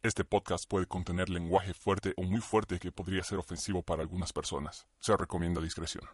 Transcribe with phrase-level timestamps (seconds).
[0.00, 4.32] Este podcast puede contener lenguaje fuerte o muy fuerte que podría ser ofensivo para algunas
[4.32, 4.86] personas.
[5.00, 6.04] Se recomienda discreción.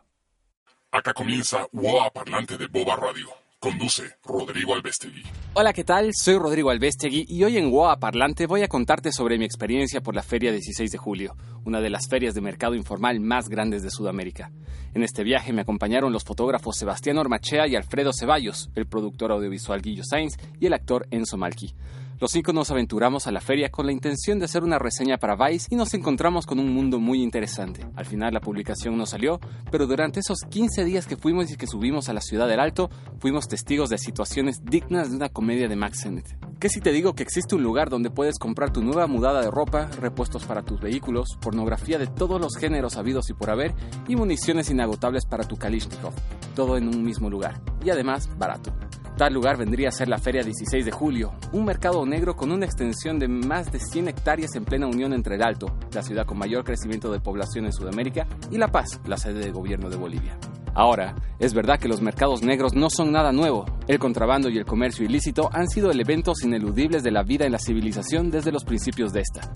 [0.91, 3.29] Acá comienza WOA Parlante de Boba Radio.
[3.61, 5.23] Conduce Rodrigo Albestegui.
[5.53, 6.13] Hola, ¿qué tal?
[6.15, 10.15] Soy Rodrigo Albestegui y hoy en WOA Parlante voy a contarte sobre mi experiencia por
[10.15, 13.91] la Feria 16 de Julio, una de las ferias de mercado informal más grandes de
[13.91, 14.51] Sudamérica.
[14.95, 19.83] En este viaje me acompañaron los fotógrafos Sebastián Ormachea y Alfredo Ceballos, el productor audiovisual
[19.83, 21.75] Guillo Sainz y el actor Enzo Malki.
[22.21, 25.35] Los cinco nos aventuramos a la feria con la intención de hacer una reseña para
[25.35, 27.85] Vice y nos encontramos con un mundo muy interesante.
[27.97, 29.41] Al final la publicación no salió,
[29.73, 32.89] pero durante esos 15 días que fuimos y que subimos a la ciudad del Alto,
[33.19, 36.39] fuimos testigos de situaciones dignas de una comedia de Max Sennett.
[36.61, 39.51] ¿Qué si te digo que existe un lugar donde puedes comprar tu nueva mudada de
[39.51, 43.75] ropa, repuestos para tus vehículos, pornografía de todos los géneros habidos y por haber
[44.07, 46.15] y municiones inagotables para tu Kalishnikov?
[46.55, 48.73] Todo en un mismo lugar y además barato.
[49.17, 52.67] Tal lugar vendría a ser la Feria 16 de Julio, un mercado negro con una
[52.67, 56.37] extensión de más de 100 hectáreas en plena unión entre el Alto, la ciudad con
[56.37, 60.37] mayor crecimiento de población en Sudamérica, y La Paz, la sede de gobierno de Bolivia.
[60.75, 63.67] Ahora, es verdad que los mercados negros no son nada nuevo.
[63.87, 67.61] El contrabando y el comercio ilícito han sido elementos ineludibles de la vida en la
[67.61, 69.53] civilización desde los principios de esta.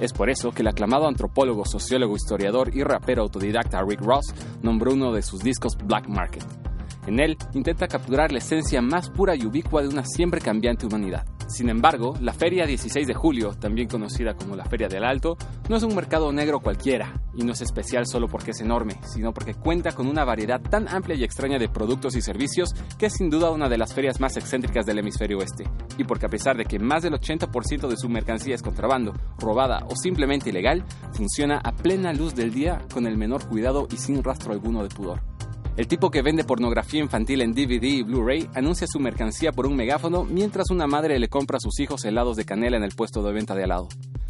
[0.00, 4.94] Es por eso que el aclamado antropólogo, sociólogo, historiador y rapero autodidacta Rick Ross nombró
[4.94, 6.61] uno de sus discos Black Market.
[7.06, 11.26] En él intenta capturar la esencia más pura y ubicua de una siempre cambiante humanidad.
[11.48, 15.36] Sin embargo, la Feria 16 de Julio, también conocida como la Feria del Alto,
[15.68, 19.34] no es un mercado negro cualquiera, y no es especial solo porque es enorme, sino
[19.34, 23.14] porque cuenta con una variedad tan amplia y extraña de productos y servicios que es
[23.14, 25.64] sin duda una de las ferias más excéntricas del hemisferio oeste,
[25.98, 29.84] y porque a pesar de que más del 80% de su mercancía es contrabando, robada
[29.90, 34.24] o simplemente ilegal, funciona a plena luz del día con el menor cuidado y sin
[34.24, 35.31] rastro alguno de pudor.
[35.74, 39.74] El tipo que vende pornografía infantil en DVD y Blu-ray anuncia su mercancía por un
[39.74, 43.22] megáfono mientras una madre le compra a sus hijos helados de canela en el puesto
[43.22, 43.88] de venta de al lado.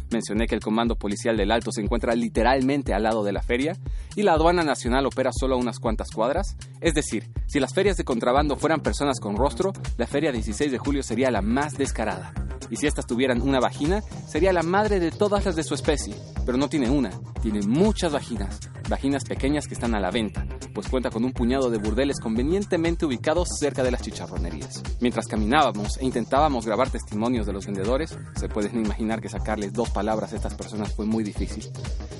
[0.09, 3.75] Mencioné que el comando policial del Alto se encuentra literalmente al lado de la feria
[4.15, 6.55] y la aduana nacional opera solo a unas cuantas cuadras.
[6.79, 10.77] Es decir, si las ferias de contrabando fueran personas con rostro, la feria 16 de
[10.77, 12.33] julio sería la más descarada.
[12.73, 16.15] Y si éstas tuvieran una vagina, sería la madre de todas las de su especie.
[16.43, 17.11] Pero no tiene una,
[17.43, 18.59] tiene muchas vaginas.
[18.89, 23.05] Vaginas pequeñas que están a la venta, pues cuenta con un puñado de burdeles convenientemente
[23.05, 24.81] ubicados cerca de las chicharronerías.
[25.01, 29.91] Mientras caminábamos e intentábamos grabar testimonios de los vendedores, se pueden imaginar que sacarles dos
[29.91, 31.69] palabras a estas personas fue muy difícil,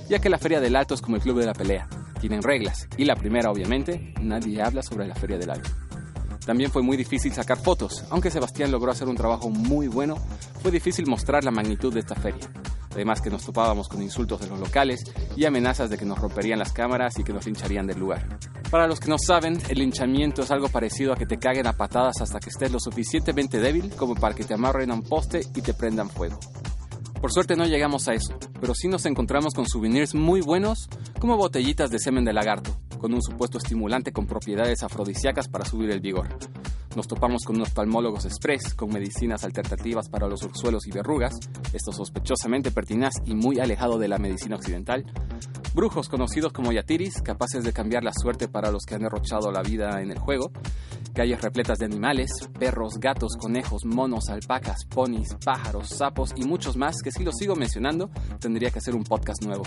[0.08, 1.90] ya que la Feria del Alto es como el club de la pelea,
[2.22, 5.72] tienen reglas, y la primera obviamente, nadie habla sobre la Feria del Alto.
[6.46, 10.18] También fue muy difícil sacar fotos, aunque Sebastián logró hacer un trabajo muy bueno,
[10.62, 12.50] fue difícil mostrar la magnitud de esta feria.
[12.92, 15.04] Además que nos topábamos con insultos de los locales
[15.36, 18.38] y amenazas de que nos romperían las cámaras y que nos lincharían del lugar.
[18.70, 21.74] Para los que no saben, el linchamiento es algo parecido a que te caguen a
[21.74, 25.42] patadas hasta que estés lo suficientemente débil como para que te amarren a un poste
[25.56, 26.40] y te prendan fuego.
[27.24, 30.90] Por suerte no llegamos a eso, pero sí nos encontramos con souvenirs muy buenos
[31.20, 35.92] como botellitas de semen de lagarto, con un supuesto estimulante con propiedades afrodisíacas para subir
[35.92, 36.30] el vigor.
[36.96, 41.34] Nos topamos con unos palmólogos express con medicinas alternativas para los ursuelos y verrugas,
[41.74, 45.04] esto sospechosamente pertinaz y muy alejado de la medicina occidental.
[45.76, 49.64] Brujos conocidos como yatiris, capaces de cambiar la suerte para los que han derrochado la
[49.64, 50.54] vida en el juego.
[51.14, 57.02] Calles repletas de animales, perros, gatos, conejos, monos, alpacas, ponis, pájaros, sapos y muchos más
[57.04, 58.10] que si los sigo mencionando
[58.40, 59.64] tendría que hacer un podcast nuevo.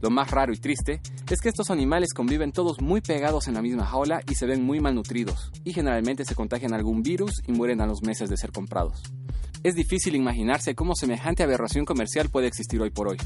[0.00, 3.62] Lo más raro y triste es que estos animales conviven todos muy pegados en la
[3.62, 7.80] misma jaula y se ven muy malnutridos, y generalmente se contagian algún virus y mueren
[7.80, 9.02] a los meses de ser comprados.
[9.62, 13.16] Es difícil imaginarse cómo semejante aberración comercial puede existir hoy por hoy.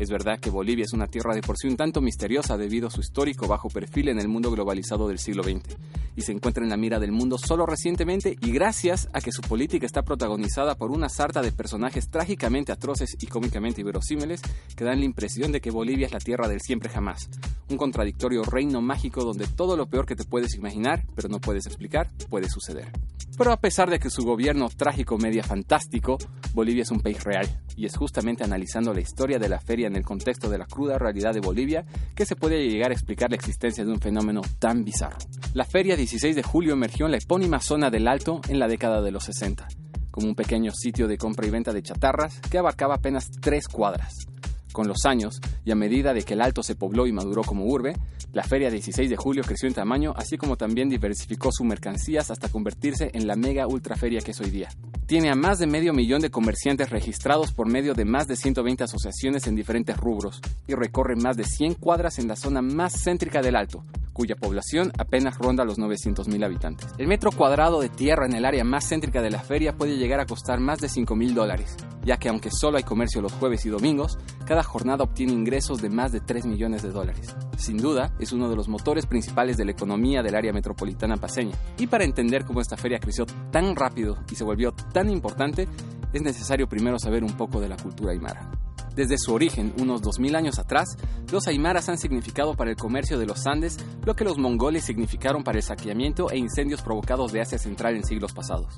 [0.00, 2.90] Es verdad que Bolivia es una tierra de por sí un tanto misteriosa debido a
[2.90, 5.76] su histórico bajo perfil en el mundo globalizado del siglo XX,
[6.16, 9.42] y se encuentra en la mira del mundo solo recientemente y gracias a que su
[9.42, 14.40] política está protagonizada por una sarta de personajes trágicamente atroces y cómicamente inverosímiles
[14.74, 17.28] que dan la impresión de que Bolivia es la tierra del siempre jamás,
[17.68, 21.66] un contradictorio reino mágico donde todo lo peor que te puedes imaginar, pero no puedes
[21.66, 22.90] explicar, puede suceder.
[23.36, 26.18] Pero a pesar de que su gobierno trágico media fantástico,
[26.52, 29.96] Bolivia es un país real, y es justamente analizando la historia de la feria en
[29.96, 33.36] el contexto de la cruda realidad de Bolivia que se puede llegar a explicar la
[33.36, 35.18] existencia de un fenómeno tan bizarro.
[35.54, 39.00] La feria 16 de julio emergió en la epónima zona del Alto en la década
[39.02, 39.66] de los 60.
[40.10, 44.26] como un pequeño sitio de compra y venta de chatarras que abarcaba apenas tres cuadras.
[44.72, 47.64] Con los años, y a medida de que el Alto se pobló y maduró como
[47.64, 47.94] urbe,
[48.32, 52.48] la feria 16 de julio creció en tamaño, así como también diversificó sus mercancías hasta
[52.48, 54.68] convertirse en la mega ultra feria que es hoy día.
[55.06, 58.84] Tiene a más de medio millón de comerciantes registrados por medio de más de 120
[58.84, 63.42] asociaciones en diferentes rubros y recorre más de 100 cuadras en la zona más céntrica
[63.42, 66.88] del Alto, cuya población apenas ronda los 900.000 habitantes.
[66.98, 70.20] El metro cuadrado de tierra en el área más céntrica de la feria puede llegar
[70.20, 73.70] a costar más de 5.000 dólares, ya que aunque solo hay comercio los jueves y
[73.70, 77.34] domingos, cada jornada obtiene ingresos de más de 3 millones de dólares.
[77.56, 81.56] Sin duda, es uno de los motores principales de la economía del área metropolitana paseña.
[81.78, 85.68] Y para entender cómo esta feria creció tan rápido y se volvió tan importante,
[86.12, 88.50] es necesario primero saber un poco de la cultura aymara.
[88.94, 90.96] Desde su origen, unos 2000 años atrás,
[91.30, 95.44] los aymaras han significado para el comercio de los Andes lo que los mongoles significaron
[95.44, 98.74] para el saqueamiento e incendios provocados de Asia Central en siglos pasados.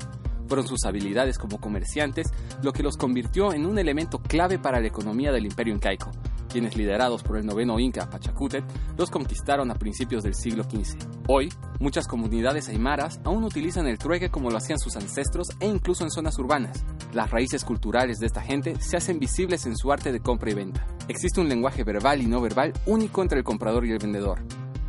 [0.52, 2.26] Fueron sus habilidades como comerciantes
[2.62, 6.10] lo que los convirtió en un elemento clave para la economía del imperio incaico,
[6.50, 8.62] quienes liderados por el noveno Inca Pachacútec
[8.98, 10.98] los conquistaron a principios del siglo XV.
[11.26, 11.48] Hoy,
[11.80, 16.10] muchas comunidades aymaras aún utilizan el trueque como lo hacían sus ancestros e incluso en
[16.10, 16.84] zonas urbanas.
[17.14, 20.54] Las raíces culturales de esta gente se hacen visibles en su arte de compra y
[20.54, 20.86] venta.
[21.08, 24.42] Existe un lenguaje verbal y no verbal único entre el comprador y el vendedor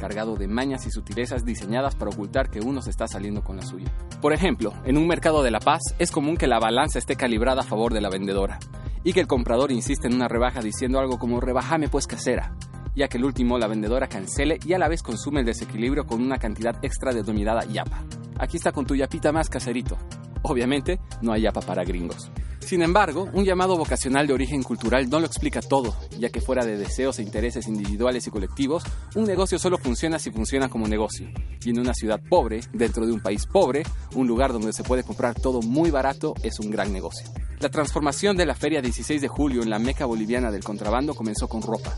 [0.04, 3.62] cargado de mañas y sutilezas diseñadas para ocultar que uno se está saliendo con la
[3.66, 3.90] suya.
[4.22, 7.62] Por ejemplo, en un mercado de La Paz es común que la balanza esté calibrada
[7.62, 8.60] a favor de la vendedora
[9.06, 12.54] y que el comprador insiste en una rebaja diciendo algo como rebajame pues casera,
[12.98, 16.22] ya que el último la vendedora cancele y a la vez consume el desequilibrio con
[16.22, 18.04] una cantidad extra denominada yapa.
[18.38, 19.98] Aquí está con tu yapita más caserito.
[20.44, 22.30] Obviamente, no hay yapa para gringos.
[22.60, 26.66] Sin embargo, un llamado vocacional de origen cultural no lo explica todo, ya que fuera
[26.66, 28.84] de deseos e intereses individuales y colectivos,
[29.16, 31.28] un negocio solo funciona si funciona como negocio.
[31.64, 33.84] Y en una ciudad pobre, dentro de un país pobre,
[34.16, 37.28] un lugar donde se puede comprar todo muy barato es un gran negocio.
[37.60, 41.48] La transformación de la Feria 16 de Julio en la meca boliviana del contrabando comenzó
[41.48, 41.98] con ropa.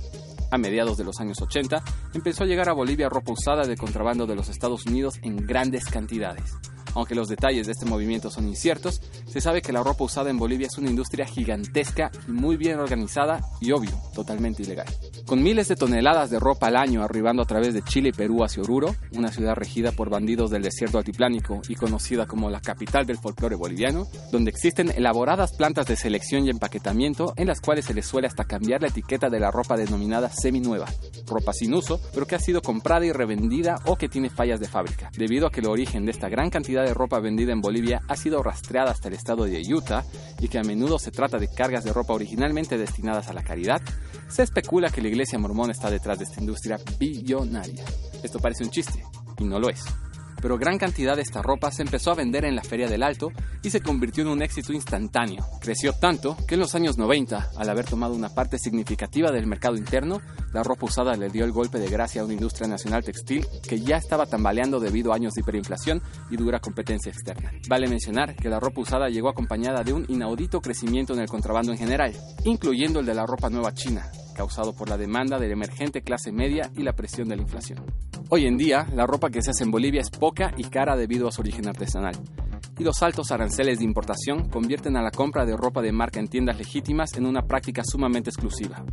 [0.51, 1.83] A mediados de los años 80,
[2.13, 5.85] empezó a llegar a Bolivia ropa usada de contrabando de los Estados Unidos en grandes
[5.85, 6.53] cantidades.
[6.95, 9.01] Aunque los detalles de este movimiento son inciertos,
[9.35, 12.79] se sabe que la ropa usada en Bolivia es una industria gigantesca y muy bien
[12.79, 14.87] organizada y obvio, totalmente ilegal.
[15.25, 18.45] Con miles de toneladas de ropa al año arribando a través de Chile y Perú
[18.45, 23.05] hacia Oruro, una ciudad regida por bandidos del desierto altiplánico y conocida como la capital
[23.05, 27.93] del folclore boliviano, donde existen elaboradas plantas de selección y empaquetamiento en las cuales se
[27.93, 30.87] les suele hasta cambiar la etiqueta de la ropa denominada seminueva,
[31.27, 34.69] ropa sin uso, pero que ha sido comprada y revendida o que tiene fallas de
[34.69, 38.01] fábrica, debido a que el origen de esta gran cantidad de ropa vendida en Bolivia
[38.07, 40.05] ha sido rastreada hasta el estado de Utah
[40.39, 43.81] y que a menudo se trata de cargas de ropa originalmente destinadas a la caridad,
[44.29, 47.83] se especula que la iglesia mormona está detrás de esta industria billonaria.
[48.21, 49.03] Esto parece un chiste,
[49.39, 49.83] y no lo es
[50.45, 53.31] pero gran cantidad de esta ropa se empezó a vender en la Feria del Alto
[53.63, 55.43] y se convirtió en un éxito instantáneo.
[55.59, 59.75] Creció tanto que en los años 90, al haber tomado una parte significativa del mercado
[59.75, 60.21] interno,
[60.53, 63.79] la ropa usada le dio el golpe de gracia a una industria nacional textil que
[63.79, 67.51] ya estaba tambaleando debido a años de hiperinflación y dura competencia externa.
[67.67, 71.71] Vale mencionar que la ropa usada llegó acompañada de un inaudito crecimiento en el contrabando
[71.71, 72.13] en general,
[72.43, 76.31] incluyendo el de la ropa nueva china, causado por la demanda de la emergente clase
[76.31, 77.83] media y la presión de la inflación.
[78.29, 81.27] Hoy en día, la ropa que se hace en Bolivia es poca y cara debido
[81.27, 82.15] a su origen artesanal,
[82.77, 86.27] y los altos aranceles de importación convierten a la compra de ropa de marca en
[86.27, 88.83] tiendas legítimas en una práctica sumamente exclusiva.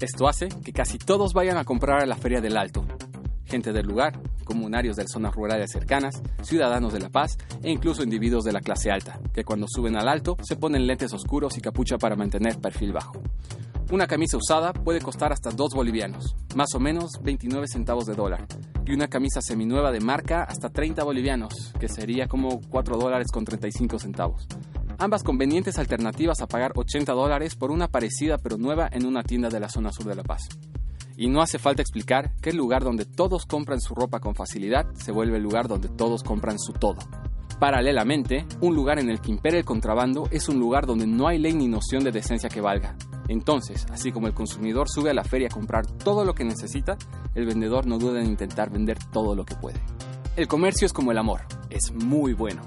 [0.00, 2.84] Esto hace que casi todos vayan a comprar a la Feria del Alto.
[3.44, 8.44] Gente del lugar, comunarios de zonas rurales cercanas, ciudadanos de La Paz e incluso individuos
[8.44, 11.98] de la clase alta, que cuando suben al alto se ponen lentes oscuros y capucha
[11.98, 13.12] para mantener perfil bajo.
[13.92, 18.46] Una camisa usada puede costar hasta 2 bolivianos, más o menos 29 centavos de dólar,
[18.86, 23.44] y una camisa seminueva de marca hasta 30 bolivianos, que sería como 4 dólares con
[23.44, 24.46] 35 centavos.
[24.96, 29.50] Ambas convenientes alternativas a pagar 80 dólares por una parecida pero nueva en una tienda
[29.50, 30.48] de la zona sur de La Paz.
[31.18, 34.86] Y no hace falta explicar que el lugar donde todos compran su ropa con facilidad
[34.94, 36.96] se vuelve el lugar donde todos compran su todo.
[37.62, 41.38] Paralelamente, un lugar en el que impera el contrabando es un lugar donde no hay
[41.38, 42.96] ley ni noción de decencia que valga.
[43.28, 46.96] Entonces, así como el consumidor sube a la feria a comprar todo lo que necesita,
[47.36, 49.80] el vendedor no duda en intentar vender todo lo que puede.
[50.34, 52.62] El comercio es como el amor, es muy bueno.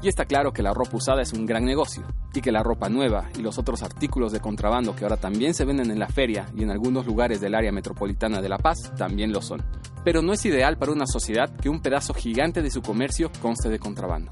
[0.00, 2.04] Y está claro que la ropa usada es un gran negocio,
[2.36, 5.64] y que la ropa nueva y los otros artículos de contrabando que ahora también se
[5.64, 9.32] venden en la feria y en algunos lugares del área metropolitana de La Paz también
[9.32, 9.62] lo son.
[10.04, 13.68] Pero no es ideal para una sociedad que un pedazo gigante de su comercio conste
[13.68, 14.30] de contrabando.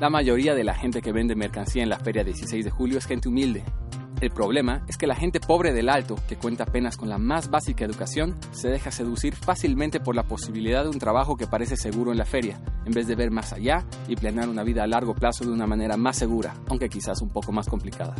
[0.00, 3.06] La mayoría de la gente que vende mercancía en la feria 16 de julio es
[3.06, 3.62] gente humilde,
[4.20, 7.50] el problema es que la gente pobre del alto, que cuenta apenas con la más
[7.50, 12.12] básica educación, se deja seducir fácilmente por la posibilidad de un trabajo que parece seguro
[12.12, 15.14] en la feria, en vez de ver más allá y planear una vida a largo
[15.14, 18.14] plazo de una manera más segura, aunque quizás un poco más complicada.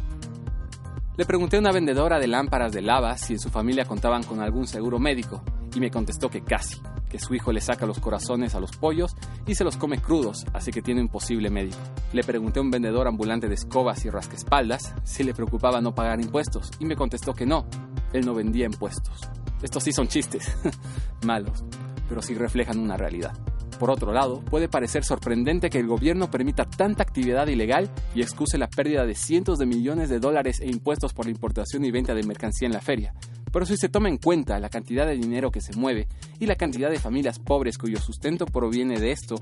[1.17, 4.41] Le pregunté a una vendedora de lámparas de lava si en su familia contaban con
[4.41, 5.43] algún seguro médico,
[5.75, 6.81] y me contestó que casi,
[7.14, 9.14] que su hijo le saca los corazones a los pollos
[9.47, 11.78] y se los come crudos, así que tiene un posible médico.
[12.12, 16.21] Le pregunté a un vendedor ambulante de escobas y rasquespaldas si le preocupaba no pagar
[16.21, 17.66] impuestos, y me contestó que no,
[18.12, 19.30] él no vendía impuestos.
[19.62, 20.56] Estos sí son chistes,
[21.25, 21.62] malos,
[22.09, 23.33] pero sí reflejan una realidad.
[23.78, 28.59] Por otro lado, puede parecer sorprendente que el gobierno permita tanta actividad ilegal y excuse
[28.59, 32.12] la pérdida de cientos de millones de dólares e impuestos por la importación y venta
[32.12, 33.14] de mercancía en la feria,
[33.55, 36.09] pero si se toma en cuenta la cantidad de dinero que se mueve
[36.41, 39.37] y la cantidad de familias pobres cuyo sustento proviene de esto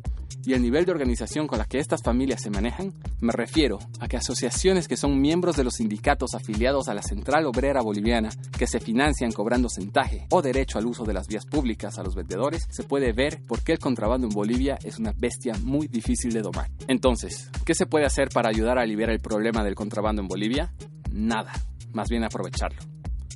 [0.44, 2.92] y el nivel de organización con la que estas familias se manejan,
[3.22, 7.46] me refiero a que asociaciones que son miembros de los sindicatos afiliados a la Central
[7.46, 8.28] Obrera Boliviana,
[8.58, 12.14] que se financian cobrando centaje o derecho al uso de las vías públicas a los
[12.14, 16.34] vendedores, se puede ver por qué el contrabando en Bolivia es una bestia muy difícil
[16.34, 16.68] de domar.
[16.86, 20.74] Entonces, ¿qué se puede hacer para ayudar a aliviar el problema del contrabando en Bolivia?
[21.10, 21.54] Nada,
[21.94, 22.91] más bien aprovecharlo.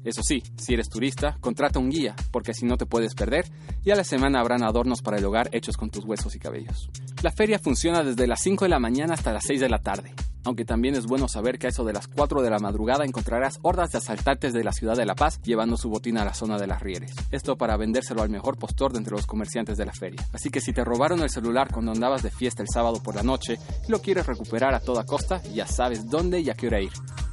[0.06, 3.44] Eso sí, si eres turista, contrata un guía, porque si no te puedes perder,
[3.84, 6.88] y a la semana habrán adornos para el hogar hechos con tus huesos y cabellos.
[7.24, 10.14] La feria funciona desde las 5 de la mañana hasta las 6 de la tarde,
[10.46, 13.58] aunque también es bueno saber que a eso de las 4 de la madrugada encontrarás
[13.62, 16.56] hordas de asaltantes de la ciudad de La Paz llevando su botín a la zona
[16.56, 17.14] de las Rieres.
[17.32, 20.24] Esto para vendérselo al mejor postor de entre los comerciantes de la feria.
[20.32, 23.24] Así que si te robaron el celular cuando andabas de fiesta el sábado por la
[23.24, 26.80] noche y lo quieres recuperar a toda costa, ya sabes dónde y a qué hora
[26.80, 26.92] ir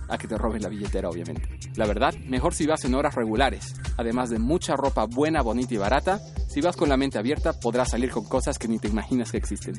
[0.10, 1.48] a que te roben la billetera, obviamente.
[1.76, 3.74] La verdad, mejor si vas en horas regulares.
[3.98, 7.92] Además de mucha ropa buena, bonita y barata, si vas con la mente abierta podrás
[7.92, 9.76] salir con cosas que ni te imaginas que existen.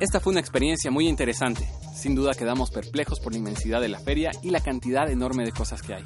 [0.00, 1.66] Esta fue una experiencia muy interesante.
[1.94, 5.52] Sin duda quedamos perplejos por la inmensidad de la feria y la cantidad enorme de
[5.52, 6.04] cosas que hay.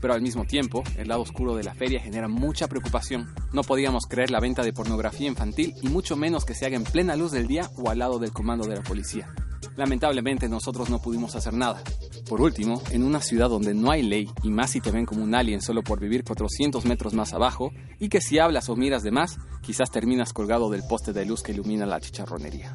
[0.00, 3.34] Pero al mismo tiempo, el lado oscuro de la feria genera mucha preocupación.
[3.54, 6.84] No podíamos creer la venta de pornografía infantil y mucho menos que se haga en
[6.84, 9.34] plena luz del día o al lado del comando de la policía.
[9.76, 11.82] Lamentablemente nosotros no pudimos hacer nada.
[12.28, 15.24] Por último, en una ciudad donde no hay ley y más si te ven como
[15.24, 19.02] un alien solo por vivir 400 metros más abajo, y que si hablas o miras
[19.02, 22.74] de más, quizás terminas colgado del poste de luz que ilumina la chicharronería.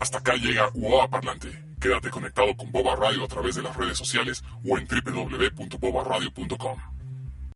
[0.00, 1.64] Hasta acá llega UOA Parlante.
[1.80, 6.78] Quédate conectado con Boba Radio a través de las redes sociales o en www.bobaradio.com.